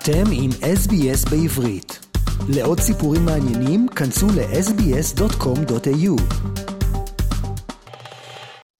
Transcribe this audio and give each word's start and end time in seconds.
אתם 0.00 0.24
עם 0.32 0.50
SBS 0.50 1.30
בעברית. 1.30 2.06
לעוד 2.48 2.80
סיפורים 2.80 3.24
מעניינים, 3.24 3.88
כנסו 3.88 4.26
ל-sbs.com.au. 4.26 6.16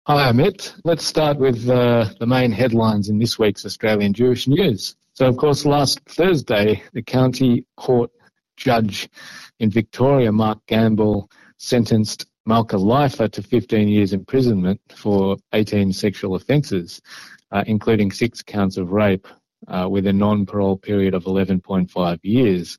Hi, 0.09 0.29
Amit. 0.29 0.75
Let's 0.85 1.05
start 1.05 1.39
with 1.39 1.69
uh, 1.69 2.05
the 2.21 2.27
main 2.27 2.53
headlines 2.53 3.09
in 3.09 3.19
this 3.19 3.39
week's 3.39 3.65
Australian 3.67 4.13
Jewish 4.13 4.47
news. 4.47 4.95
So, 5.15 5.27
of 5.27 5.37
course, 5.37 5.65
last 5.65 6.01
Thursday, 6.19 6.83
the 6.93 7.03
county 7.03 7.65
court 7.77 8.11
judge 8.57 9.09
in 9.59 9.69
Victoria, 9.71 10.31
Mark 10.31 10.59
Gamble, 10.67 11.29
sentenced 11.59 12.27
Malka 12.47 12.77
Leifer 12.77 13.29
to 13.33 13.43
15 13.43 13.89
years 13.89 14.13
imprisonment 14.13 14.81
for 14.95 15.37
18 15.53 15.93
sexual 15.93 16.37
offences, 16.37 17.03
uh, 17.51 17.65
including 17.67 18.13
six 18.13 18.43
counts 18.43 18.77
of 18.77 18.93
rape, 18.93 19.27
uh, 19.68 19.88
with 19.90 20.08
a 20.08 20.14
non-parole 20.14 20.78
period 20.78 21.14
of 21.14 21.26
11.5 21.26 22.20
years. 22.24 22.78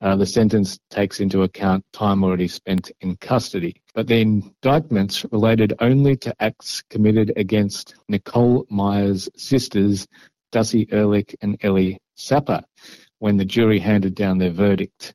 Uh, 0.00 0.16
the 0.16 0.26
sentence 0.26 0.78
takes 0.88 1.20
into 1.20 1.42
account 1.42 1.84
time 1.92 2.24
already 2.24 2.48
spent 2.48 2.90
in 3.00 3.16
custody. 3.16 3.82
But 3.94 4.06
the 4.06 4.20
indictments 4.20 5.26
related 5.30 5.74
only 5.80 6.16
to 6.18 6.34
acts 6.40 6.82
committed 6.88 7.32
against 7.36 7.94
Nicole 8.08 8.66
Meyer's 8.70 9.28
sisters, 9.36 10.06
Dassi 10.52 10.90
Erlich 10.92 11.34
and 11.42 11.56
Elly 11.60 11.98
Sapper, 12.16 12.62
when 13.18 13.36
the 13.36 13.44
jury 13.44 13.78
handed 13.78 14.14
down 14.14 14.38
their 14.38 14.50
verdict 14.50 15.14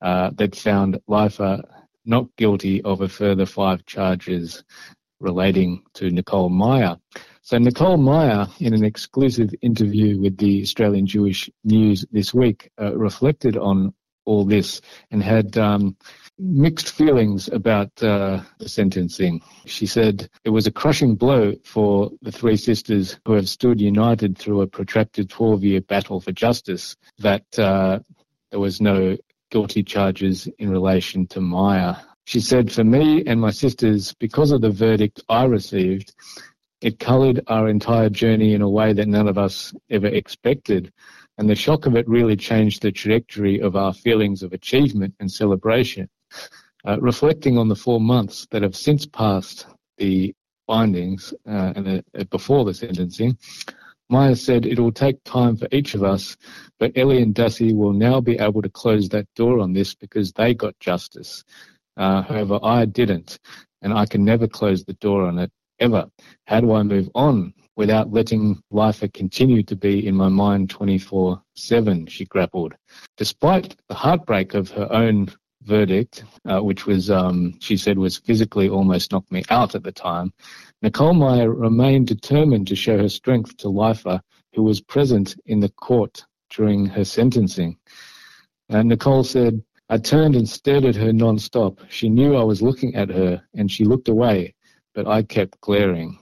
uh, 0.00 0.30
that 0.34 0.54
found 0.54 0.98
Leifer 1.08 1.62
not 2.04 2.26
guilty 2.36 2.80
of 2.82 3.00
a 3.00 3.08
further 3.08 3.46
five 3.46 3.84
charges 3.86 4.62
relating 5.20 5.82
to 5.94 6.10
Nicole 6.10 6.48
Meyer. 6.48 6.96
So 7.50 7.58
Nicole 7.58 7.96
Meyer, 7.96 8.46
in 8.60 8.74
an 8.74 8.84
exclusive 8.84 9.52
interview 9.60 10.20
with 10.20 10.36
the 10.36 10.62
Australian 10.62 11.04
Jewish 11.04 11.50
News 11.64 12.06
this 12.12 12.32
week, 12.32 12.70
uh, 12.80 12.96
reflected 12.96 13.56
on 13.56 13.92
all 14.24 14.44
this 14.44 14.80
and 15.10 15.20
had 15.20 15.58
um, 15.58 15.96
mixed 16.38 16.92
feelings 16.92 17.48
about 17.48 17.90
uh, 18.04 18.40
the 18.60 18.68
sentencing. 18.68 19.42
She 19.66 19.86
said 19.86 20.30
it 20.44 20.50
was 20.50 20.68
a 20.68 20.70
crushing 20.70 21.16
blow 21.16 21.56
for 21.64 22.12
the 22.22 22.30
three 22.30 22.56
sisters 22.56 23.18
who 23.26 23.32
have 23.32 23.48
stood 23.48 23.80
united 23.80 24.38
through 24.38 24.60
a 24.60 24.68
protracted 24.68 25.28
12-year 25.28 25.80
battle 25.80 26.20
for 26.20 26.30
justice 26.30 26.94
that 27.18 27.58
uh, 27.58 27.98
there 28.52 28.60
was 28.60 28.80
no 28.80 29.16
guilty 29.50 29.82
charges 29.82 30.48
in 30.60 30.70
relation 30.70 31.26
to 31.26 31.40
Meyer. 31.40 32.00
She 32.26 32.38
said, 32.38 32.70
for 32.70 32.84
me 32.84 33.24
and 33.26 33.40
my 33.40 33.50
sisters, 33.50 34.14
because 34.20 34.52
of 34.52 34.60
the 34.60 34.70
verdict 34.70 35.20
I 35.28 35.46
received, 35.46 36.14
it 36.80 36.98
coloured 36.98 37.42
our 37.46 37.68
entire 37.68 38.08
journey 38.08 38.54
in 38.54 38.62
a 38.62 38.68
way 38.68 38.92
that 38.92 39.08
none 39.08 39.28
of 39.28 39.36
us 39.36 39.74
ever 39.90 40.06
expected. 40.06 40.92
And 41.38 41.48
the 41.48 41.54
shock 41.54 41.86
of 41.86 41.96
it 41.96 42.08
really 42.08 42.36
changed 42.36 42.82
the 42.82 42.92
trajectory 42.92 43.60
of 43.60 43.76
our 43.76 43.92
feelings 43.92 44.42
of 44.42 44.52
achievement 44.52 45.14
and 45.20 45.30
celebration. 45.30 46.08
Uh, 46.86 46.98
reflecting 47.00 47.58
on 47.58 47.68
the 47.68 47.76
four 47.76 48.00
months 48.00 48.46
that 48.50 48.62
have 48.62 48.74
since 48.74 49.04
passed 49.04 49.66
the 49.98 50.34
findings 50.66 51.34
uh, 51.46 51.72
and 51.76 52.02
uh, 52.18 52.24
before 52.30 52.64
the 52.64 52.72
sentencing, 52.72 53.36
Meyer 54.08 54.34
said 54.34 54.64
it 54.64 54.78
will 54.78 54.90
take 54.90 55.22
time 55.24 55.56
for 55.56 55.68
each 55.72 55.94
of 55.94 56.02
us, 56.02 56.36
but 56.78 56.92
Elly 56.96 57.22
and 57.22 57.34
Dassi 57.34 57.74
will 57.74 57.92
now 57.92 58.20
be 58.20 58.38
able 58.38 58.62
to 58.62 58.70
close 58.70 59.08
that 59.10 59.26
door 59.36 59.60
on 59.60 59.72
this 59.72 59.94
because 59.94 60.32
they 60.32 60.54
got 60.54 60.78
justice. 60.80 61.44
Uh, 61.96 62.22
however, 62.22 62.58
I 62.62 62.86
didn't, 62.86 63.38
and 63.82 63.92
I 63.92 64.06
can 64.06 64.24
never 64.24 64.48
close 64.48 64.84
the 64.84 64.94
door 64.94 65.26
on 65.26 65.38
it 65.38 65.52
ever. 65.80 66.08
How 66.46 66.60
do 66.60 66.72
I 66.72 66.82
move 66.82 67.08
on 67.14 67.52
without 67.76 68.12
letting 68.12 68.62
life 68.70 69.02
continue 69.14 69.62
to 69.64 69.76
be 69.76 70.06
in 70.06 70.14
my 70.14 70.28
mind 70.28 70.70
24 70.70 71.42
7? 71.54 72.06
She 72.06 72.24
grappled. 72.26 72.74
Despite 73.16 73.76
the 73.88 73.94
heartbreak 73.94 74.54
of 74.54 74.70
her 74.70 74.92
own 74.92 75.32
verdict, 75.62 76.24
uh, 76.46 76.60
which 76.60 76.86
was, 76.86 77.10
um, 77.10 77.54
she 77.60 77.76
said, 77.76 77.98
was 77.98 78.18
physically 78.18 78.68
almost 78.68 79.12
knocked 79.12 79.32
me 79.32 79.42
out 79.50 79.74
at 79.74 79.82
the 79.82 79.92
time, 79.92 80.32
Nicole 80.82 81.14
Meyer 81.14 81.50
remained 81.50 82.06
determined 82.06 82.66
to 82.68 82.76
show 82.76 82.96
her 82.98 83.08
strength 83.08 83.56
to 83.58 83.68
Leifer, 83.68 84.20
who 84.54 84.62
was 84.62 84.80
present 84.80 85.36
in 85.46 85.60
the 85.60 85.68
court 85.68 86.24
during 86.50 86.86
her 86.86 87.04
sentencing. 87.04 87.76
And 88.68 88.88
Nicole 88.88 89.24
said, 89.24 89.62
I 89.88 89.98
turned 89.98 90.36
and 90.36 90.48
stared 90.48 90.84
at 90.84 90.94
her 90.96 91.12
non-stop. 91.12 91.80
She 91.88 92.08
knew 92.08 92.36
I 92.36 92.44
was 92.44 92.62
looking 92.62 92.94
at 92.94 93.10
her, 93.10 93.42
and 93.54 93.70
she 93.70 93.84
looked 93.84 94.08
away, 94.08 94.54
but 94.94 95.06
I 95.06 95.22
kept 95.22 95.60
glaring. 95.60 96.18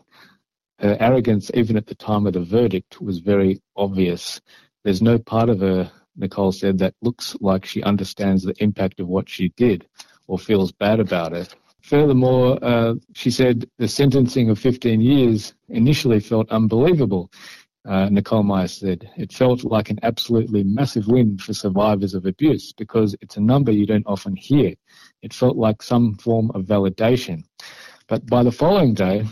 Her 0.78 0.96
arrogance, 1.00 1.50
even 1.54 1.76
at 1.76 1.86
the 1.86 1.94
time 1.94 2.26
of 2.26 2.34
the 2.34 2.40
verdict, 2.40 3.00
was 3.00 3.18
very 3.18 3.60
obvious. 3.76 4.40
There's 4.84 5.02
no 5.02 5.18
part 5.18 5.48
of 5.48 5.60
her, 5.60 5.90
Nicole 6.16 6.52
said, 6.52 6.78
that 6.78 6.94
looks 7.02 7.36
like 7.40 7.66
she 7.66 7.82
understands 7.82 8.44
the 8.44 8.54
impact 8.62 9.00
of 9.00 9.08
what 9.08 9.28
she 9.28 9.48
did 9.56 9.86
or 10.28 10.38
feels 10.38 10.70
bad 10.72 11.00
about 11.00 11.32
it. 11.32 11.54
Furthermore, 11.82 12.58
uh, 12.62 12.94
she 13.14 13.30
said 13.30 13.68
the 13.78 13.88
sentencing 13.88 14.50
of 14.50 14.58
15 14.58 15.00
years 15.00 15.54
initially 15.68 16.20
felt 16.20 16.50
unbelievable. 16.50 17.30
Uh, 17.88 18.08
Nicole 18.10 18.42
Meyer 18.42 18.68
said, 18.68 19.10
it 19.16 19.32
felt 19.32 19.64
like 19.64 19.88
an 19.88 19.98
absolutely 20.02 20.62
massive 20.62 21.06
win 21.06 21.38
for 21.38 21.54
survivors 21.54 22.12
of 22.12 22.26
abuse 22.26 22.72
because 22.72 23.16
it's 23.22 23.38
a 23.38 23.40
number 23.40 23.72
you 23.72 23.86
don't 23.86 24.06
often 24.06 24.36
hear. 24.36 24.74
It 25.22 25.32
felt 25.32 25.56
like 25.56 25.82
some 25.82 26.16
form 26.16 26.50
of 26.54 26.64
validation. 26.66 27.44
But 28.08 28.26
by 28.26 28.42
the 28.42 28.50
following 28.50 28.94
day, 28.94 29.26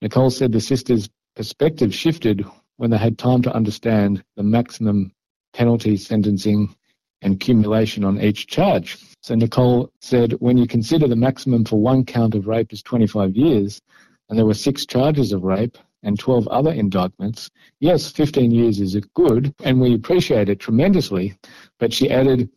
Nicole 0.00 0.30
said 0.30 0.52
the 0.52 0.60
sisters' 0.60 1.10
perspective 1.34 1.92
shifted 1.92 2.44
when 2.76 2.90
they 2.90 2.98
had 2.98 3.18
time 3.18 3.42
to 3.42 3.54
understand 3.54 4.22
the 4.36 4.44
maximum 4.44 5.12
penalty 5.52 5.96
sentencing 5.96 6.74
and 7.22 7.34
accumulation 7.34 8.04
on 8.04 8.20
each 8.20 8.46
charge. 8.46 8.98
So 9.22 9.34
Nicole 9.34 9.90
said, 10.00 10.32
when 10.34 10.56
you 10.56 10.66
consider 10.66 11.08
the 11.08 11.16
maximum 11.16 11.64
for 11.64 11.80
one 11.80 12.04
count 12.04 12.34
of 12.34 12.46
rape 12.46 12.72
is 12.72 12.82
25 12.82 13.36
years, 13.36 13.80
and 14.28 14.38
there 14.38 14.46
were 14.46 14.54
six 14.54 14.86
charges 14.86 15.32
of 15.32 15.42
rape 15.42 15.76
and 16.04 16.18
12 16.18 16.46
other 16.48 16.72
indictments, 16.72 17.50
yes, 17.80 18.10
15 18.10 18.50
years 18.52 18.80
is 18.80 18.94
good, 19.14 19.52
and 19.64 19.80
we 19.80 19.94
appreciate 19.94 20.48
it 20.48 20.60
tremendously. 20.60 21.36
But 21.80 21.92
she 21.92 22.10
added, 22.10 22.48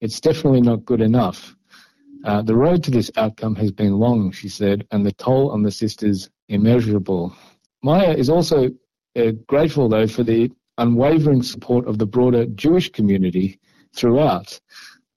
it's 0.00 0.20
definitely 0.20 0.60
not 0.60 0.84
good 0.84 1.00
enough. 1.00 1.55
Uh, 2.26 2.42
the 2.42 2.56
road 2.56 2.82
to 2.82 2.90
this 2.90 3.08
outcome 3.16 3.54
has 3.54 3.70
been 3.70 3.92
long, 3.92 4.32
she 4.32 4.48
said, 4.48 4.84
and 4.90 5.06
the 5.06 5.12
toll 5.12 5.52
on 5.52 5.62
the 5.62 5.70
sisters 5.70 6.28
immeasurable. 6.48 7.32
Meyer 7.84 8.12
is 8.14 8.28
also 8.28 8.68
uh, 9.16 9.30
grateful, 9.46 9.88
though, 9.88 10.08
for 10.08 10.24
the 10.24 10.50
unwavering 10.76 11.40
support 11.44 11.86
of 11.86 11.98
the 11.98 12.06
broader 12.06 12.44
Jewish 12.46 12.90
community 12.90 13.60
throughout, 13.94 14.60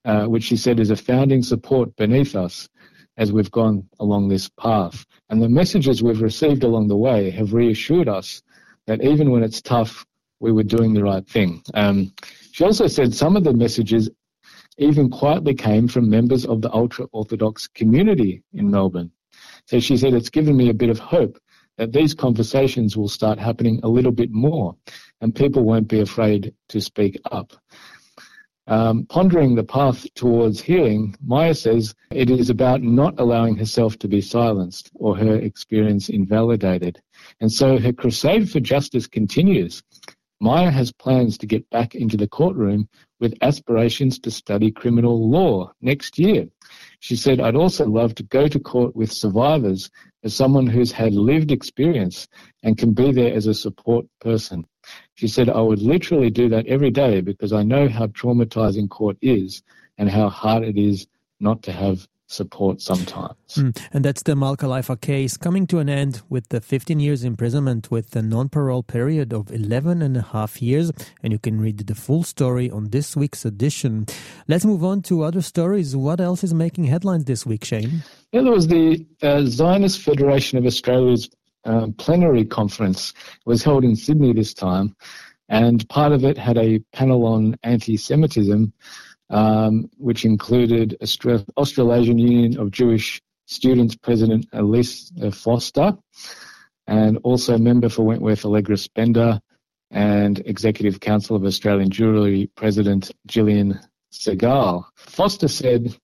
uh, 0.06 0.26
which 0.26 0.44
she 0.44 0.56
said 0.56 0.80
is 0.80 0.92
a 0.92 0.96
founding 0.96 1.42
support 1.42 1.96
beneath 1.96 2.36
us 2.36 2.70
as 3.18 3.34
we've 3.34 3.52
gone 3.52 3.90
along 4.00 4.28
this 4.28 4.48
path. 4.48 5.04
And 5.32 5.42
the 5.42 5.50
messages 5.50 6.04
we've 6.04 6.22
received 6.22 6.64
along 6.64 6.90
the 6.90 6.96
way 6.96 7.32
have 7.32 7.54
reassured 7.54 8.08
us 8.08 8.44
that 8.86 9.04
even 9.04 9.32
when 9.32 9.42
it's 9.42 9.64
tough, 9.64 10.06
we 10.40 10.52
were 10.52 10.64
doing 10.64 10.94
the 10.94 11.04
right 11.04 11.28
thing. 11.28 11.64
Um, 11.74 12.14
she 12.52 12.64
also 12.64 12.86
said 12.86 13.16
some 13.16 13.36
of 13.36 13.44
the 13.44 13.54
messages 13.54 14.10
even 14.80 15.10
quietly 15.10 15.54
came 15.54 15.88
from 15.88 16.10
members 16.10 16.46
of 16.46 16.62
the 16.62 16.74
ultra 16.74 17.06
Orthodox 17.12 17.68
community 17.68 18.44
in 18.54 18.72
Melbourne. 18.72 19.12
So 19.66 19.80
she 19.80 19.98
said, 19.98 20.14
it's 20.14 20.30
given 20.30 20.58
me 20.58 20.70
a 20.70 20.74
bit 20.74 20.90
of 20.90 21.00
hope 21.00 21.38
that 21.78 21.94
these 21.94 22.14
conversations 22.14 22.98
will 22.98 23.08
start 23.08 23.40
happening 23.40 23.80
a 23.84 23.88
little 23.88 24.12
bit 24.12 24.32
more 24.32 24.76
and 25.22 25.36
people 25.36 25.64
won't 25.64 25.88
be 25.88 26.02
afraid 26.02 26.54
to 26.70 26.82
speak 26.82 27.20
up. 27.32 27.54
Um, 28.68 29.06
pondering 29.08 29.56
the 29.56 29.64
path 29.64 30.06
towards 30.14 30.62
healing, 30.62 31.16
Meyer 31.26 31.56
says 31.56 31.96
it 32.12 32.30
is 32.30 32.52
about 32.52 32.84
not 32.84 33.20
allowing 33.20 33.58
herself 33.58 33.98
to 34.00 34.08
be 34.08 34.22
silenced 34.22 34.92
or 34.94 35.18
her 35.18 35.38
experience 35.38 36.10
invalidated. 36.10 37.02
And 37.42 37.52
so 37.52 37.80
her 37.80 37.92
crusade 37.92 38.50
for 38.52 38.60
justice 38.60 39.08
continues. 39.08 39.82
Meyer 40.42 40.72
has 40.72 40.92
plans 40.92 41.38
to 41.38 41.46
get 41.46 41.70
back 41.70 41.96
into 41.96 42.16
the 42.16 42.28
courtroom 42.28 42.88
with 43.20 43.38
aspirations 43.42 44.20
to 44.20 44.32
study 44.32 44.72
criminal 44.72 45.30
law 45.30 45.72
next 45.82 46.18
year. 46.18 46.48
She 47.00 47.18
said, 47.18 47.42
I'd 47.42 47.58
also 47.58 47.86
love 47.86 48.16
to 48.16 48.24
go 48.24 48.48
to 48.48 48.60
court 48.60 48.96
with 48.96 49.12
survivors 49.12 49.90
as 50.24 50.34
someone 50.34 50.68
who's 50.68 50.94
had 50.94 51.14
lived 51.14 51.52
experience 51.52 52.28
and 52.64 52.78
can 52.78 52.94
be 52.94 53.12
there 53.12 53.34
as 53.34 53.48
a 53.48 53.54
support 53.54 54.06
person. 54.22 54.66
She 55.16 55.28
said, 55.28 55.50
I 55.50 55.60
would 55.60 55.82
literally 55.82 56.30
do 56.30 56.48
that 56.50 56.68
every 56.68 56.92
day 56.92 57.20
because 57.20 57.52
I 57.52 57.64
know 57.64 57.90
how 57.90 58.08
traumatizing 58.08 58.90
court 58.90 59.18
is 59.22 59.62
and 59.98 60.10
how 60.10 60.30
hard 60.30 60.64
it 60.64 60.78
is 60.78 61.06
not 61.42 61.64
to 61.64 61.74
have 61.74 62.08
support 62.30 62.82
sometimes. 62.82 63.36
Mm. 63.56 63.78
And 63.92 64.06
that's 64.06 64.24
the 64.24 64.36
Malka 64.36 64.66
Leifer 64.66 65.00
case 65.00 65.36
coming 65.38 65.68
to 65.68 65.80
an 65.80 65.90
end 65.90 66.22
with 66.30 66.50
the 66.50 66.62
15 66.62 67.00
years 67.00 67.24
imprisonment 67.24 67.90
with 67.90 68.16
a 68.16 68.22
non-parole 68.22 68.84
period 68.84 69.34
of 69.34 69.52
11 69.52 70.02
and 70.02 70.16
a 70.18 70.22
half 70.22 70.62
years. 70.62 70.92
And 71.24 71.34
you 71.34 71.40
can 71.40 71.60
read 71.60 71.80
the 71.80 71.96
full 71.96 72.24
story 72.24 72.70
on 72.70 72.90
this 72.90 73.16
week's 73.16 73.46
edition. 73.46 74.06
Let's 74.48 74.66
move 74.66 74.84
on 74.84 75.02
to 75.04 75.24
other 75.24 75.42
stories. 75.42 75.96
What 75.96 76.22
else 76.22 76.44
is 76.44 76.54
making 76.54 76.86
headlines 76.86 77.26
this 77.26 77.46
week, 77.46 77.66
Shane? 77.66 78.04
Yeah, 78.32 78.42
there 78.42 78.52
was 78.52 78.68
the 78.68 79.06
uh, 79.22 79.44
Zionist 79.46 80.02
Federation 80.02 80.58
of 80.58 80.66
Australia's 80.66 81.30
um, 81.66 81.94
plenary 81.94 82.46
conference. 82.46 83.12
It 83.12 83.48
was 83.48 83.64
held 83.64 83.84
in 83.84 83.96
Sydney 83.96 84.34
this 84.34 84.54
time. 84.54 84.96
And 85.50 85.88
part 85.90 86.12
of 86.12 86.24
it 86.24 86.38
had 86.38 86.58
a 86.58 86.80
panel 86.94 87.26
on 87.26 87.58
anti 87.64 87.98
Semitism, 87.98 88.72
um, 89.30 89.90
which 89.98 90.26
included 90.26 90.98
Austra- 91.02 91.46
Australasian 91.58 92.18
Union 92.18 92.60
of 92.60 92.72
Jewish 92.72 93.22
Students 93.46 93.96
President 93.96 94.48
Elise 94.54 95.12
Foster, 95.32 95.98
and 96.88 97.18
also 97.24 97.58
member 97.58 97.90
for 97.90 98.04
Wentworth 98.04 98.46
Allegra 98.46 98.78
Spender, 98.78 99.40
and 99.92 100.40
Executive 100.46 101.00
Council 101.00 101.36
of 101.36 101.44
Australian 101.46 101.90
Jewry 101.90 102.50
President 102.56 103.12
Jillian 103.28 103.84
Segal. 104.14 104.84
Foster 104.96 105.48
said 105.48 105.96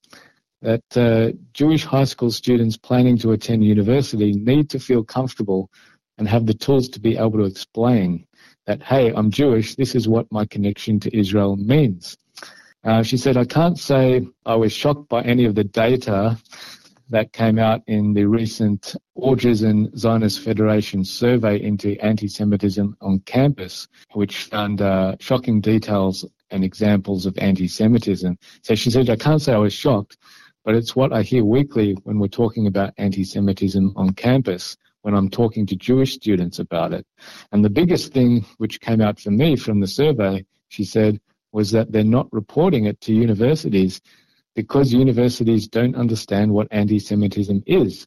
that 0.61 0.83
uh, 0.97 1.37
Jewish 1.53 1.83
high 1.83 2.05
school 2.05 2.31
students 2.31 2.77
planning 2.77 3.17
to 3.19 3.31
attend 3.31 3.63
university 3.63 4.33
need 4.33 4.69
to 4.71 4.79
feel 4.79 5.03
comfortable 5.03 5.69
and 6.17 6.27
have 6.27 6.45
the 6.45 6.53
tools 6.53 6.89
to 6.89 6.99
be 6.99 7.17
able 7.17 7.33
to 7.33 7.43
explain 7.43 8.25
that, 8.65 8.81
hey, 8.81 9.11
I'm 9.13 9.29
Jewish, 9.29 9.75
this 9.75 9.93
is 9.93 10.07
what 10.07 10.31
my 10.31 10.45
connection 10.45 10.99
to 11.01 11.15
Israel 11.15 11.55
means. 11.55 12.17
Uh, 12.85 13.01
she 13.01 13.17
said, 13.17 13.35
I 13.35 13.45
can't 13.45 13.79
say 13.79 14.27
I 14.45 14.55
was 14.55 14.71
shocked 14.71 15.09
by 15.09 15.23
any 15.23 15.45
of 15.45 15.55
the 15.55 15.63
data 15.63 16.37
that 17.09 17.33
came 17.33 17.57
out 17.57 17.81
in 17.87 18.13
the 18.13 18.25
recent 18.25 18.95
and 19.15 19.97
Zionist 19.97 20.41
Federation 20.41 21.03
survey 21.03 21.61
into 21.61 21.99
anti-Semitism 21.99 22.95
on 23.01 23.19
campus, 23.21 23.87
which 24.13 24.43
found 24.43 24.81
uh, 24.81 25.15
shocking 25.19 25.61
details 25.61 26.25
and 26.51 26.63
examples 26.63 27.25
of 27.25 27.37
anti-Semitism. 27.39 28.37
So 28.61 28.75
she 28.75 28.91
said, 28.91 29.09
I 29.09 29.15
can't 29.15 29.41
say 29.41 29.53
I 29.53 29.57
was 29.57 29.73
shocked, 29.73 30.17
but 30.63 30.75
it's 30.75 30.95
what 30.95 31.11
I 31.11 31.23
hear 31.23 31.43
weekly 31.43 31.93
when 32.03 32.19
we're 32.19 32.27
talking 32.27 32.67
about 32.67 32.93
anti-Semitism 32.97 33.93
on 33.95 34.13
campus, 34.13 34.77
when 35.01 35.15
I'm 35.15 35.29
talking 35.29 35.65
to 35.67 35.75
Jewish 35.75 36.13
students 36.13 36.59
about 36.59 36.93
it. 36.93 37.05
And 37.51 37.63
the 37.65 37.69
biggest 37.69 38.13
thing 38.13 38.45
which 38.57 38.79
came 38.79 39.01
out 39.01 39.19
for 39.19 39.31
me 39.31 39.55
from 39.55 39.79
the 39.79 39.87
survey, 39.87 40.45
she 40.69 40.83
said, 40.83 41.19
was 41.55 41.71
that 41.71 41.89
they're 41.89 42.03
not 42.03 42.27
reporting 42.33 42.83
it 42.85 42.99
to 42.99 43.13
universities 43.13 44.01
because 44.55 44.91
universities 44.91 45.69
don't 45.69 45.95
understand 45.95 46.51
what 46.51 46.67
anti-Semitism 46.69 47.63
is. 47.65 48.05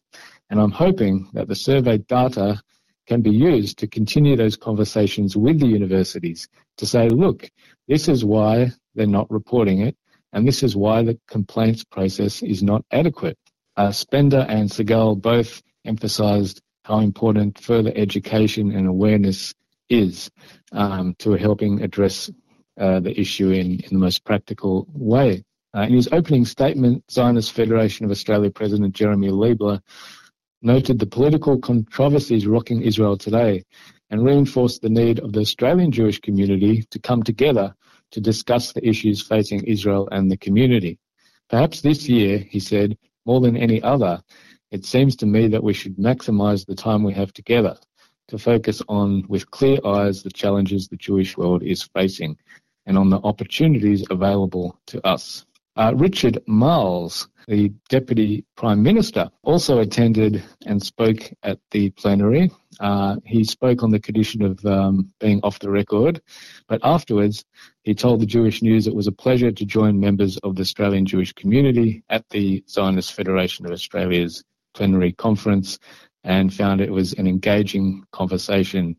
And 0.50 0.61
I'm 0.61 0.71
hoping 0.71 1.31
that 1.33 1.49
the 1.49 1.55
survey 1.55 1.97
data 1.97 2.61
can 3.06 3.23
be 3.23 3.31
used 3.31 3.79
to 3.79 3.87
continue 3.87 4.37
those 4.37 4.55
conversations 4.55 5.35
with 5.35 5.61
the 5.61 5.67
universities 5.67 6.47
to 6.77 6.85
say, 6.85 7.09
look, 7.09 7.49
this 7.87 8.06
is 8.06 8.23
why 8.23 8.71
they're 8.95 9.06
not 9.06 9.31
reporting 9.31 9.81
it, 9.81 9.97
and 10.35 10.47
this 10.47 10.62
is 10.62 10.77
why 10.77 11.03
the 11.03 11.19
complaints 11.27 11.85
process 11.85 12.43
is 12.43 12.62
not 12.62 12.85
adequate. 12.91 13.39
Uh, 13.79 13.93
Spender 13.93 14.45
and 14.47 14.69
Segal 14.69 15.19
both 15.19 15.62
emphasized 15.87 16.61
how 16.85 16.99
important 17.00 17.59
further 17.59 17.93
education 17.97 18.73
and 18.73 18.87
awareness 18.87 19.55
is 19.89 20.31
um, 20.73 21.15
to 21.19 21.33
helping 21.33 21.81
address 21.83 22.31
uh, 22.78 23.00
the 23.00 23.19
issue 23.19 23.50
in, 23.50 23.80
in 23.80 23.88
the 23.90 23.98
most 23.98 24.25
practical 24.25 24.86
way. 24.92 25.44
Uh, 25.76 25.82
in 25.82 25.94
his 25.94 26.08
opening 26.12 26.44
statement, 26.44 27.04
Zionist 27.10 27.52
Federation 27.52 28.04
of 28.04 28.10
Australia 28.10 28.50
President 28.50 28.94
Jeremy 28.94 29.28
Leibler 29.28 29.80
noted 30.62 30.98
the 30.98 31.06
political 31.06 31.58
controversies 31.58 32.46
rocking 32.46 32.82
Israel 32.82 33.16
today 33.16 33.64
and 34.10 34.25
reinforced 34.25 34.82
the 34.82 34.88
need 34.88 35.20
of 35.20 35.32
the 35.32 35.40
Australian 35.40 35.92
Jewish 35.92 36.20
community 36.20 36.82
to 36.90 36.98
come 36.98 37.22
together 37.22 37.75
to 38.10 38.20
discuss 38.20 38.72
the 38.72 38.86
issues 38.86 39.22
facing 39.22 39.62
Israel 39.64 40.08
and 40.10 40.30
the 40.30 40.36
community. 40.36 40.98
Perhaps 41.50 41.82
this 41.82 42.08
year, 42.08 42.38
he 42.38 42.60
said, 42.60 42.96
more 43.26 43.40
than 43.40 43.56
any 43.56 43.82
other, 43.82 44.22
it 44.70 44.84
seems 44.84 45.16
to 45.16 45.26
me 45.26 45.48
that 45.48 45.62
we 45.62 45.75
should 45.75 45.96
maximize 45.96 46.64
the 46.64 46.75
time 46.75 47.02
we 47.02 47.12
have 47.14 47.32
together 47.32 47.76
to 48.28 48.38
focus 48.38 48.82
on, 48.88 49.25
with 49.28 49.50
clear 49.50 49.78
eyes, 49.84 50.22
the 50.22 50.30
challenges 50.30 50.88
the 50.88 50.96
Jewish 50.96 51.36
world 51.36 51.62
is 51.62 51.82
facing 51.82 52.36
and 52.88 52.99
on 52.99 53.11
the 53.11 53.20
opportunities 53.23 54.05
available 54.11 54.76
to 54.87 55.06
us. 55.06 55.44
Uh, 55.76 55.93
Richard 55.94 56.43
Marles, 56.49 57.29
the 57.46 57.73
Deputy 57.88 58.44
Prime 58.56 58.82
Minister, 58.82 59.31
also 59.44 59.79
attended 59.79 60.43
and 60.67 60.82
spoke 60.82 61.31
at 61.44 61.61
the 61.70 61.90
plenary. 61.90 62.50
Uh, 62.81 63.17
he 63.25 63.44
spoke 63.44 63.85
on 63.85 63.90
the 63.90 64.00
condition 64.00 64.43
of 64.43 64.64
um, 64.67 65.12
being 65.20 65.38
off 65.44 65.61
the 65.61 65.70
record, 65.70 66.20
but 66.67 66.81
afterwards 66.82 67.44
he 67.85 67.94
told 67.94 68.20
the 68.20 68.26
Jewish 68.26 68.61
News 68.61 68.88
it 68.88 68.94
was 68.94 69.06
a 69.06 69.12
pleasure 69.12 69.52
to 69.52 69.64
join 69.64 70.00
members 70.00 70.37
of 70.38 70.56
the 70.56 70.62
Australian 70.62 71.06
Jewish 71.06 71.32
community 71.32 72.02
at 72.08 72.29
the 72.31 72.64
Zionist 72.69 73.12
Federation 73.12 73.64
of 73.64 73.70
Australia's 73.70 74.43
plenary 74.75 75.12
conference 75.12 75.79
and 76.28 76.52
found 76.52 76.82
it 76.82 76.92
was 76.92 77.14
an 77.14 77.26
engaging 77.26 78.04
conversation 78.12 78.94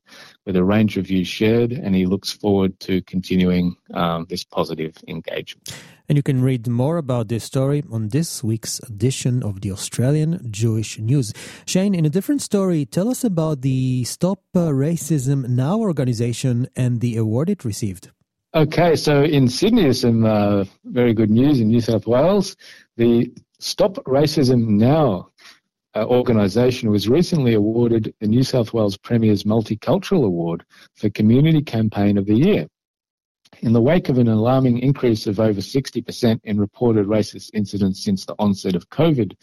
with 0.47 0.55
a 0.55 0.63
range 0.63 0.97
of 0.97 1.05
views 1.05 1.27
shared, 1.27 1.71
and 1.71 1.93
he 1.93 2.07
looks 2.07 2.31
forward 2.31 2.77
to 2.79 3.03
continuing 3.03 3.75
um, 3.93 4.25
this 4.29 4.43
positive 4.43 4.97
engagement. 5.07 5.71
And 6.09 6.17
you 6.17 6.23
can 6.23 6.41
read 6.41 6.67
more 6.67 6.97
about 6.97 7.27
this 7.27 7.43
story 7.43 7.83
on 7.91 8.07
this 8.07 8.43
week's 8.43 8.79
edition 8.79 9.43
of 9.43 9.61
the 9.61 9.71
Australian 9.71 10.51
Jewish 10.51 10.97
News. 10.97 11.31
Shane, 11.67 11.93
in 11.93 12.03
a 12.03 12.09
different 12.09 12.41
story, 12.41 12.83
tell 12.87 13.09
us 13.09 13.23
about 13.23 13.61
the 13.61 14.03
Stop 14.05 14.41
Racism 14.55 15.47
Now 15.47 15.77
organization 15.77 16.67
and 16.75 16.99
the 16.99 17.15
award 17.15 17.51
it 17.51 17.63
received. 17.63 18.09
Okay, 18.55 18.95
so 18.95 19.21
in 19.21 19.47
Sydney, 19.47 19.93
some 19.93 20.25
uh, 20.25 20.63
very 20.83 21.13
good 21.13 21.29
news 21.29 21.61
in 21.61 21.67
New 21.67 21.81
South 21.81 22.07
Wales. 22.07 22.57
The 22.97 23.31
Stop 23.59 23.97
Racism 24.05 24.67
Now 24.67 25.28
uh, 25.99 26.05
organisation 26.05 26.89
was 26.89 27.09
recently 27.09 27.53
awarded 27.53 28.13
the 28.21 28.27
New 28.27 28.43
South 28.43 28.73
Wales 28.73 28.97
Premier's 28.97 29.43
Multicultural 29.43 30.25
Award 30.25 30.63
for 30.95 31.09
Community 31.09 31.61
Campaign 31.61 32.17
of 32.17 32.25
the 32.25 32.35
Year. 32.35 32.67
In 33.61 33.73
the 33.73 33.81
wake 33.81 34.07
of 34.07 34.17
an 34.17 34.29
alarming 34.29 34.79
increase 34.79 35.27
of 35.27 35.41
over 35.41 35.59
60% 35.59 36.39
in 36.43 36.59
reported 36.59 37.05
racist 37.07 37.49
incidents 37.53 38.01
since 38.01 38.25
the 38.25 38.35
onset 38.39 38.75
of 38.75 38.89
COVID, 38.89 39.33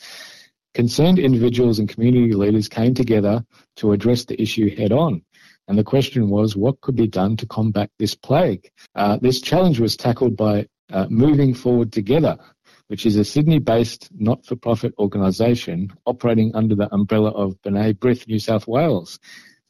concerned 0.72 1.18
individuals 1.18 1.78
and 1.78 1.90
community 1.90 2.32
leaders 2.32 2.68
came 2.68 2.94
together 2.94 3.44
to 3.76 3.92
address 3.92 4.24
the 4.24 4.40
issue 4.40 4.74
head 4.74 4.92
on. 4.92 5.22
And 5.68 5.76
the 5.76 5.84
question 5.84 6.30
was, 6.30 6.56
what 6.56 6.80
could 6.80 6.96
be 6.96 7.08
done 7.08 7.36
to 7.36 7.46
combat 7.46 7.90
this 7.98 8.14
plague? 8.14 8.70
Uh, 8.94 9.18
this 9.20 9.42
challenge 9.42 9.78
was 9.78 9.96
tackled 9.96 10.36
by 10.36 10.66
uh, 10.90 11.06
Moving 11.10 11.52
Forward 11.52 11.92
Together, 11.92 12.38
which 12.88 13.06
is 13.06 13.16
a 13.16 13.24
Sydney-based 13.24 14.08
not-for-profit 14.18 14.94
organisation 14.98 15.92
operating 16.06 16.54
under 16.54 16.74
the 16.74 16.92
umbrella 16.94 17.30
of 17.30 17.60
B'nai 17.62 17.94
B'rith 17.94 18.26
New 18.28 18.38
South 18.38 18.66
Wales 18.66 19.18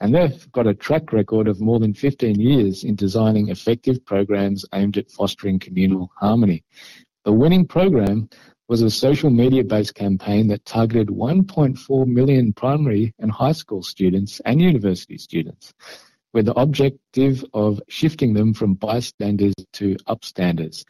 and 0.00 0.14
they've 0.14 0.50
got 0.52 0.66
a 0.66 0.74
track 0.74 1.12
record 1.12 1.48
of 1.48 1.60
more 1.60 1.78
than 1.78 1.94
15 1.94 2.38
years 2.38 2.84
in 2.84 2.96
designing 2.96 3.48
effective 3.48 4.04
programs 4.04 4.64
aimed 4.74 4.98
at 4.98 5.10
fostering 5.10 5.58
communal 5.58 6.10
harmony. 6.16 6.62
The 7.24 7.32
winning 7.32 7.66
program 7.66 8.28
was 8.68 8.82
a 8.82 8.90
social 8.90 9.30
media 9.30 9.64
based 9.64 9.94
campaign 9.94 10.48
that 10.48 10.64
targeted 10.64 11.08
1.4 11.08 12.06
million 12.06 12.52
primary 12.52 13.14
and 13.18 13.30
high 13.30 13.52
school 13.52 13.82
students 13.82 14.40
and 14.44 14.60
university 14.60 15.16
students, 15.18 15.72
with 16.34 16.46
the 16.46 16.54
objective 16.54 17.44
of 17.54 17.80
shifting 17.88 18.34
them 18.34 18.52
from 18.52 18.74
bystanders 18.74 19.54
to 19.74 19.96
upstanders. 20.08 20.84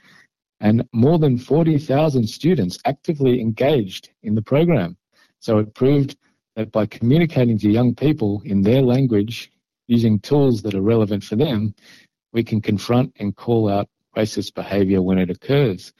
And 0.60 0.88
more 0.92 1.18
than 1.18 1.38
40,000 1.38 2.26
students 2.26 2.78
actively 2.84 3.40
engaged 3.40 4.10
in 4.22 4.34
the 4.34 4.42
program. 4.42 4.96
So 5.40 5.58
it 5.58 5.74
proved 5.74 6.16
that 6.56 6.72
by 6.72 6.86
communicating 6.86 7.58
to 7.58 7.70
young 7.70 7.94
people 7.94 8.42
in 8.44 8.62
their 8.62 8.82
language, 8.82 9.52
using 9.86 10.18
tools 10.20 10.62
that 10.62 10.74
are 10.74 10.82
relevant 10.82 11.22
for 11.22 11.36
them, 11.36 11.74
we 12.32 12.42
can 12.42 12.60
confront 12.60 13.12
and 13.20 13.36
call 13.36 13.68
out 13.68 13.88
racist 14.16 14.54
behaviour 14.54 15.02
when 15.02 15.18
it 15.18 15.30
occurs. 15.30 15.92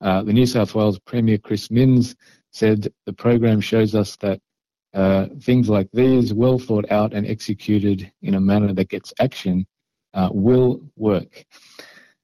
Uh, 0.00 0.22
the 0.22 0.32
New 0.32 0.46
South 0.46 0.74
Wales 0.74 0.98
Premier 0.98 1.38
Chris 1.38 1.70
Minns 1.70 2.16
said 2.52 2.92
the 3.06 3.12
program 3.12 3.60
shows 3.60 3.94
us 3.94 4.16
that 4.16 4.40
uh, 4.94 5.26
things 5.40 5.68
like 5.68 5.88
these, 5.92 6.34
well 6.34 6.58
thought 6.58 6.90
out 6.90 7.14
and 7.14 7.26
executed 7.26 8.10
in 8.22 8.34
a 8.34 8.40
manner 8.40 8.72
that 8.72 8.88
gets 8.88 9.14
action, 9.20 9.66
uh, 10.14 10.28
will 10.32 10.82
work. 10.96 11.44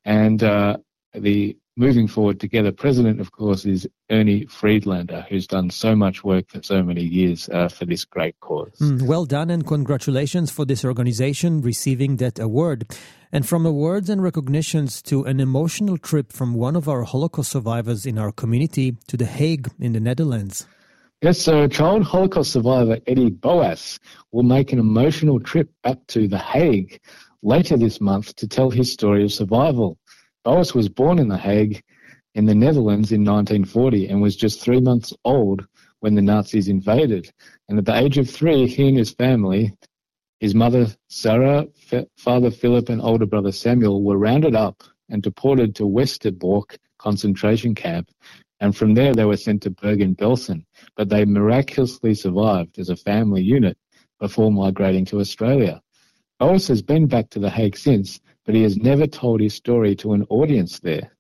And 0.05 0.43
uh, 0.43 0.79
the 1.23 1.57
moving 1.79 2.09
forward 2.09 2.41
together. 2.41 2.73
President, 2.73 3.21
of 3.21 3.31
course, 3.31 3.65
is 3.65 3.89
Ernie 4.11 4.45
Friedlander, 4.47 5.25
who's 5.29 5.47
done 5.47 5.71
so 5.71 5.95
much 5.95 6.25
work 6.25 6.49
for 6.49 6.61
so 6.63 6.83
many 6.83 7.03
years 7.03 7.49
uh, 7.51 7.69
for 7.69 7.87
this 7.87 8.05
great 8.05 8.39
cause. 8.41 8.77
Mm, 8.81 9.03
well 9.03 9.25
done, 9.25 9.49
and 9.49 9.65
congratulations 9.67 10.51
for 10.51 10.65
this 10.65 10.85
organization 10.85 11.63
receiving 11.63 12.17
that 12.17 12.39
award. 12.39 12.85
And 13.31 13.47
from 13.47 13.65
awards 13.65 14.11
and 14.11 14.23
recognitions 14.23 15.01
to 15.03 15.25
an 15.25 15.39
emotional 15.39 15.99
trip 15.99 16.33
from 16.33 16.55
one 16.55 16.75
of 16.75 16.89
our 16.89 17.05
Holocaust 17.05 17.53
survivors 17.53 18.07
in 18.07 18.19
our 18.19 18.33
community 18.33 18.97
to 19.07 19.17
The 19.17 19.27
Hague 19.27 19.69
in 19.79 19.93
the 19.93 20.01
Netherlands. 20.01 20.67
Yes, 21.23 21.41
so 21.41 21.67
child 21.69 22.05
Holocaust 22.05 22.53
survivor 22.53 22.99
Eddie 23.07 23.31
Boas 23.31 23.99
will 24.33 24.45
make 24.45 24.73
an 24.73 24.79
emotional 24.79 25.41
trip 25.41 25.69
back 25.83 25.99
to 26.09 26.27
The 26.27 26.39
Hague 26.39 27.01
later 27.43 27.77
this 27.77 28.01
month 28.01 28.35
to 28.37 28.49
tell 28.49 28.71
his 28.71 28.93
story 28.93 29.25
of 29.25 29.33
survival. 29.33 29.99
Boas 30.45 30.75
was 30.75 30.89
born 30.89 31.19
in 31.19 31.29
The 31.29 31.39
Hague 31.39 31.83
in 32.35 32.47
the 32.47 32.55
Netherlands 32.55 33.13
in 33.13 33.25
1940 33.25 34.09
and 34.09 34.21
was 34.21 34.37
just 34.37 34.61
three 34.61 34.81
months 34.81 35.13
old 35.25 35.67
when 36.01 36.15
the 36.15 36.23
Nazis 36.23 36.69
invaded. 36.69 37.31
And 37.69 37.79
at 37.79 37.85
the 37.85 37.97
age 37.97 38.19
of 38.19 38.31
three, 38.31 38.67
he 38.67 38.89
and 38.89 38.99
his 38.99 39.11
family 39.11 39.75
His 40.41 40.55
mother, 40.55 40.87
Sarah, 41.09 41.67
father 42.17 42.51
Philip, 42.51 42.89
and 42.89 43.03
older 43.03 43.27
brother 43.27 43.51
Samuel 43.51 44.05
were 44.05 44.17
rounded 44.19 44.55
up 44.55 44.85
and 45.09 45.23
deported 45.23 45.75
to 45.75 45.83
Westerbork 45.83 46.77
concentration 46.99 47.75
camp, 47.75 48.11
and 48.61 48.77
from 48.77 48.95
there 48.95 49.15
they 49.15 49.25
were 49.25 49.37
sent 49.37 49.63
to 49.63 49.71
Bergen-Belsen, 49.71 50.65
but 50.97 51.09
they 51.09 51.25
miraculously 51.25 52.15
survived 52.15 52.79
as 52.79 52.89
a 52.89 52.97
family 52.97 53.43
unit 53.43 53.77
before 54.21 54.53
migrating 54.53 55.05
to 55.07 55.21
Australia. 55.21 55.81
Boas 56.39 56.69
has 56.69 56.83
been 56.83 57.07
back 57.07 57.31
to 57.31 57.41
The 57.41 57.51
Hague 57.51 57.77
since, 57.77 58.21
but 58.49 58.55
he 58.55 58.63
has 58.63 58.79
never 58.79 59.07
told 59.07 59.43
his 59.43 59.53
story 59.53 59.95
to 59.95 60.15
an 60.15 60.25
audience 60.31 60.79
there. 60.79 61.13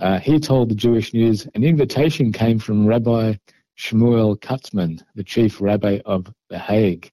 Uh, 0.00 0.18
he 0.18 0.40
told 0.40 0.68
the 0.68 0.74
Jewish 0.74 1.14
News 1.14 1.46
an 1.54 1.62
invitation 1.62 2.32
came 2.32 2.58
from 2.58 2.84
Rabbi 2.84 3.34
Shmuel 3.78 4.36
Katzman, 4.40 5.00
the 5.14 5.22
chief 5.22 5.60
rabbi 5.60 6.00
of 6.04 6.26
The 6.48 6.58
Hague. 6.58 7.12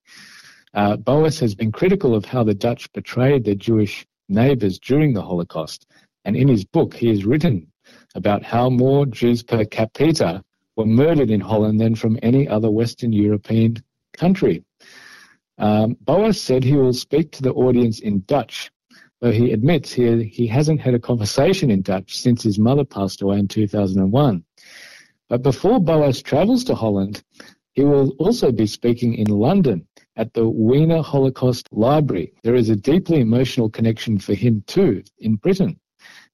Uh, 0.74 0.98
Boas 0.98 1.40
has 1.42 1.54
been 1.54 1.72
critical 1.72 2.16
of 2.16 2.26
how 2.26 2.44
the 2.44 2.56
Dutch 2.56 2.92
betrayed 2.92 3.46
their 3.46 3.54
Jewish 3.54 4.04
neighbours 4.30 4.80
during 4.80 5.14
the 5.14 5.22
Holocaust, 5.22 5.86
and 6.24 6.36
in 6.36 6.48
his 6.48 6.66
book 6.66 6.96
he 6.96 7.10
has 7.10 7.24
written 7.24 7.72
about 8.16 8.42
how 8.42 8.72
more 8.72 9.06
Jews 9.06 9.44
per 9.44 9.64
capita 9.64 10.42
were 10.76 10.88
murdered 10.88 11.30
in 11.30 11.40
Holland 11.40 11.80
than 11.80 11.94
from 11.94 12.18
any 12.24 12.48
other 12.48 12.72
Western 12.72 13.14
European 13.14 13.76
country. 14.18 14.64
Um, 15.60 15.98
Boas 16.02 16.42
said 16.42 16.64
he 16.64 16.74
will 16.74 16.94
speak 16.94 17.32
to 17.34 17.44
the 17.44 17.54
audience 17.54 18.00
in 18.00 18.24
Dutch, 18.26 18.72
though 19.26 19.32
he 19.32 19.54
admits 19.54 19.92
he, 19.92 20.26
he 20.26 20.46
hasn't 20.46 20.80
had 20.80 20.94
a 20.94 21.00
conversation 21.00 21.72
in 21.72 21.82
Dutch 21.82 22.16
since 22.16 22.44
his 22.44 22.60
mother 22.60 22.86
passed 22.86 23.24
away 23.24 23.40
in 23.40 23.48
2001. 23.48 24.44
But 25.30 25.42
before 25.42 25.80
Boas 25.80 26.22
travels 26.22 26.64
to 26.66 26.76
Holland, 26.76 27.24
he 27.74 27.84
will 27.84 28.12
also 28.20 28.52
be 28.52 28.68
speaking 28.68 29.16
in 29.16 29.26
London 29.26 29.88
at 30.16 30.32
the 30.36 30.48
Wiener 30.48 31.02
Holocaust 31.02 31.68
Library. 31.72 32.34
There 32.44 32.54
is 32.54 32.70
a 32.70 32.76
deeply 32.76 33.20
emotional 33.20 33.68
connection 33.68 34.20
for 34.20 34.36
him 34.36 34.64
too 34.68 35.02
in 35.18 35.38
Britain. 35.38 35.80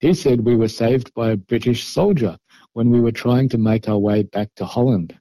He 0.02 0.14
said 0.14 0.42
we 0.42 0.58
were 0.58 0.68
saved 0.68 1.14
by 1.14 1.32
a 1.32 1.38
British 1.38 1.86
soldier 1.86 2.38
when 2.74 2.90
we 2.90 3.00
were 3.00 3.14
trying 3.14 3.48
to 3.50 3.58
make 3.58 3.88
our 3.88 4.00
way 4.00 4.24
back 4.24 4.50
to 4.58 4.66
Holland. 4.66 5.18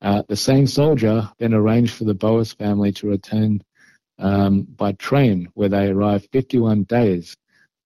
Uh, 0.00 0.22
the 0.26 0.36
same 0.36 0.66
soldier 0.66 1.28
then 1.38 1.52
arranged 1.52 1.92
for 1.92 2.04
the 2.04 2.14
Boas 2.14 2.54
family 2.54 2.92
to 2.92 3.08
return 3.08 3.62
um, 4.18 4.62
by 4.62 4.92
train, 4.92 5.48
where 5.54 5.68
they 5.68 5.88
arrived 5.88 6.28
51 6.32 6.84
days 6.84 7.36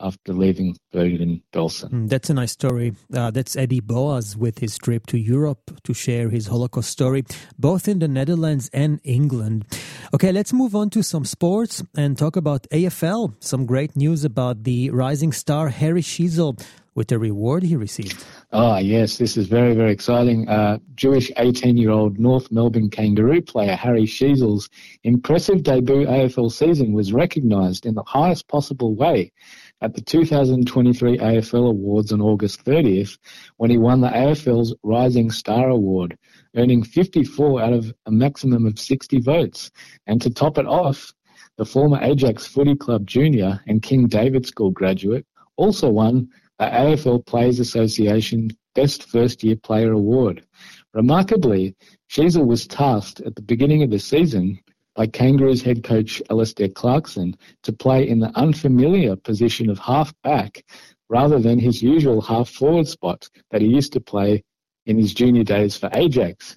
after 0.03 0.33
leaving 0.33 0.77
Bergen-Belsen. 0.93 1.91
Mm, 1.91 2.09
that's 2.09 2.29
a 2.29 2.35
nice 2.35 2.53
story. 2.53 2.93
Uh, 3.15 3.31
that's 3.31 3.57
Eddie 3.57 3.81
Boas 3.81 4.37
with 4.37 4.59
his 4.59 4.77
trip 4.77 5.07
to 5.07 5.19
Europe 5.19 5.71
to 5.85 5.95
share 5.95 6.29
his 6.29 6.49
Holocaust 6.49 6.91
story, 6.91 7.25
both 7.59 7.87
in 7.87 8.01
the 8.01 8.09
Netherlands 8.09 8.69
and 8.73 9.01
England. 9.05 9.65
Okay, 10.13 10.33
let's 10.33 10.53
move 10.53 10.75
on 10.75 10.91
to 10.91 11.03
some 11.03 11.25
sports 11.25 11.83
and 11.97 12.19
talk 12.19 12.37
about 12.37 12.69
AFL. 12.71 13.35
Some 13.41 13.65
great 13.65 13.97
news 13.97 14.25
about 14.25 14.65
the 14.65 14.91
rising 14.91 15.33
star 15.33 15.69
Harry 15.69 16.03
Sheezel 16.03 16.61
with 16.95 17.09
the 17.09 17.19
reward 17.19 17.63
he 17.63 17.77
received. 17.77 18.23
Ah, 18.55 18.81
yes, 18.81 19.17
this 19.17 19.39
is 19.39 19.47
very, 19.47 19.75
very 19.75 19.93
exciting. 19.93 20.47
Uh, 20.47 20.77
Jewish 20.95 21.33
18 21.39 21.79
year 21.79 21.91
old 21.91 22.19
North 22.19 22.53
Melbourne 22.53 22.91
Kangaroo 22.91 23.41
player 23.41 23.75
Harry 23.75 24.03
Sheezel's 24.03 24.69
impressive 25.05 25.63
debut 25.63 26.05
AFL 26.05 26.53
season 26.53 26.93
was 26.93 27.15
recognised 27.15 27.87
in 27.87 27.95
the 27.95 28.03
highest 28.03 28.49
possible 28.49 28.95
way 28.95 29.33
at 29.81 29.95
the 29.95 30.03
2023 30.03 31.17
AFL 31.17 31.71
Awards 31.71 32.13
on 32.13 32.21
August 32.21 32.63
30th 32.67 33.17
when 33.57 33.71
he 33.71 33.79
won 33.79 34.03
the 34.03 34.11
AFL's 34.11 34.75
Rising 34.83 35.31
Star 35.31 35.71
Award, 35.71 36.19
earning 36.55 36.83
54 36.83 37.63
out 37.63 37.73
of 37.73 37.95
a 38.05 38.11
maximum 38.11 38.67
of 38.67 38.79
60 38.79 39.21
votes. 39.21 39.71
And 40.07 40.21
to 40.21 40.29
top 40.29 40.59
it 40.59 40.67
off, 40.67 41.11
the 41.57 41.65
former 41.65 41.99
Ajax 42.03 42.47
Footy 42.47 42.75
Club 42.75 43.07
junior 43.07 43.63
and 43.67 43.83
King 43.83 44.09
David 44.09 44.45
School 44.45 44.73
graduate 44.73 45.25
also 45.57 45.89
won 45.89 46.29
the 46.63 46.77
AFL 46.77 47.27
Players 47.27 47.59
Association 47.59 48.49
Best 48.77 49.03
First 49.09 49.43
Year 49.43 49.57
Player 49.57 49.91
Award. 49.91 50.47
Remarkably, 50.95 51.75
Sheezel 52.09 52.47
was 52.47 52.69
tasked 52.69 53.21
at 53.21 53.35
the 53.35 53.43
beginning 53.43 53.83
of 53.83 53.91
the 53.91 53.99
season 53.99 54.61
by 54.95 55.09
Kangaroos 55.09 55.63
head 55.63 55.83
coach 55.83 56.23
Alastair 56.31 56.69
Clarkson 56.69 57.37
to 57.65 57.73
play 57.73 58.07
in 58.09 58.21
the 58.21 58.31
unfamiliar 58.39 59.17
position 59.17 59.71
of 59.71 59.81
half 59.81 60.15
back 60.23 60.65
rather 61.09 61.41
than 61.41 61.59
his 61.59 61.83
usual 61.83 62.21
half 62.21 62.49
forward 62.49 62.87
spot 62.87 63.29
that 63.51 63.61
he 63.61 63.67
used 63.67 63.93
to 63.95 64.01
play 64.01 64.45
in 64.87 64.97
his 64.97 65.15
junior 65.15 65.43
days 65.43 65.77
for 65.77 65.91
Ajax. 65.93 66.57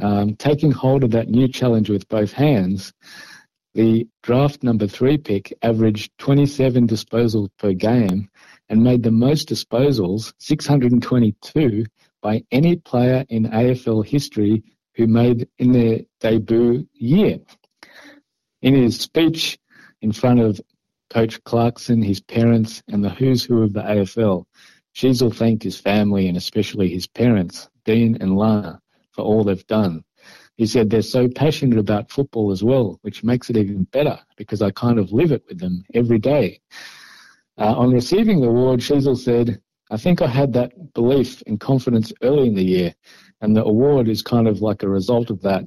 Um, 0.00 0.34
taking 0.34 0.72
hold 0.72 1.04
of 1.04 1.12
that 1.12 1.28
new 1.28 1.46
challenge 1.46 1.90
with 1.90 2.08
both 2.08 2.32
hands, 2.32 2.92
the 3.74 4.08
draft 4.24 4.64
number 4.64 4.88
three 4.88 5.16
pick 5.16 5.52
averaged 5.62 6.10
27 6.18 6.88
disposals 6.88 7.50
per 7.58 7.72
game 7.72 8.30
and 8.68 8.82
made 8.82 9.02
the 9.02 9.10
most 9.10 9.48
disposals, 9.48 10.32
622, 10.38 11.86
by 12.22 12.42
any 12.50 12.76
player 12.76 13.24
in 13.28 13.44
AFL 13.44 14.04
history 14.04 14.62
who 14.94 15.06
made 15.06 15.48
in 15.58 15.72
their 15.72 16.00
debut 16.20 16.86
year. 16.94 17.38
In 18.62 18.74
his 18.74 18.98
speech 18.98 19.58
in 20.00 20.12
front 20.12 20.40
of 20.40 20.60
Coach 21.10 21.42
Clarkson, 21.44 22.02
his 22.02 22.20
parents, 22.20 22.82
and 22.88 23.04
the 23.04 23.10
who's 23.10 23.44
who 23.44 23.62
of 23.62 23.72
the 23.72 23.82
AFL, 23.82 24.44
Sheezel 24.94 25.34
thanked 25.34 25.62
his 25.62 25.78
family 25.78 26.26
and 26.26 26.36
especially 26.36 26.88
his 26.88 27.06
parents, 27.06 27.68
Dean 27.84 28.16
and 28.20 28.36
Lana, 28.36 28.80
for 29.12 29.22
all 29.22 29.44
they've 29.44 29.66
done. 29.66 30.02
He 30.56 30.66
said 30.66 30.88
they're 30.88 31.02
so 31.02 31.28
passionate 31.28 31.78
about 31.78 32.10
football 32.10 32.50
as 32.50 32.64
well, 32.64 32.98
which 33.02 33.22
makes 33.22 33.50
it 33.50 33.58
even 33.58 33.84
better 33.84 34.18
because 34.36 34.62
I 34.62 34.70
kind 34.70 34.98
of 34.98 35.12
live 35.12 35.30
it 35.32 35.44
with 35.46 35.58
them 35.58 35.84
every 35.92 36.18
day. 36.18 36.60
Uh, 37.58 37.74
on 37.76 37.92
receiving 37.92 38.40
the 38.40 38.48
award, 38.48 38.80
Sheezel 38.80 39.16
said, 39.16 39.60
I 39.90 39.96
think 39.96 40.20
I 40.20 40.26
had 40.26 40.52
that 40.54 40.94
belief 40.94 41.42
and 41.46 41.60
confidence 41.60 42.12
early 42.22 42.48
in 42.48 42.54
the 42.54 42.64
year 42.64 42.94
and 43.40 43.56
the 43.56 43.64
award 43.64 44.08
is 44.08 44.22
kind 44.22 44.48
of 44.48 44.60
like 44.60 44.82
a 44.82 44.88
result 44.88 45.30
of 45.30 45.42
that. 45.42 45.64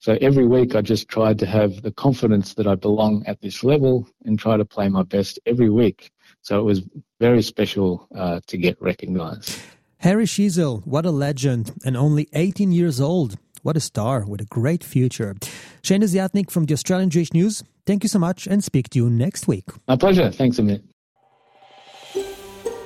So 0.00 0.16
every 0.20 0.46
week 0.46 0.74
I 0.74 0.80
just 0.80 1.08
tried 1.08 1.38
to 1.40 1.46
have 1.46 1.82
the 1.82 1.92
confidence 1.92 2.54
that 2.54 2.66
I 2.66 2.74
belong 2.74 3.22
at 3.26 3.40
this 3.42 3.62
level 3.62 4.08
and 4.24 4.38
try 4.38 4.56
to 4.56 4.64
play 4.64 4.88
my 4.88 5.02
best 5.02 5.38
every 5.44 5.68
week. 5.68 6.10
So 6.40 6.58
it 6.58 6.62
was 6.62 6.82
very 7.18 7.42
special 7.42 8.08
uh, 8.14 8.40
to 8.46 8.56
get 8.56 8.80
recognized. 8.80 9.60
Harry 9.98 10.24
Sheezel, 10.24 10.86
what 10.86 11.04
a 11.04 11.10
legend, 11.10 11.72
and 11.84 11.96
only 11.96 12.28
18 12.32 12.72
years 12.72 13.00
old. 13.00 13.36
What 13.62 13.76
a 13.76 13.80
star 13.80 14.24
with 14.26 14.40
a 14.40 14.46
great 14.46 14.82
future. 14.82 15.36
Shane 15.82 16.00
Ziatnik 16.00 16.50
from 16.50 16.64
the 16.64 16.72
Australian 16.72 17.10
Jewish 17.10 17.34
News, 17.34 17.62
thank 17.84 18.02
you 18.02 18.08
so 18.08 18.18
much 18.18 18.46
and 18.46 18.64
speak 18.64 18.88
to 18.90 18.98
you 18.98 19.10
next 19.10 19.46
week. 19.46 19.66
My 19.86 19.96
pleasure. 19.96 20.30
Thanks, 20.30 20.58
a 20.58 20.62
Amit. 20.62 20.89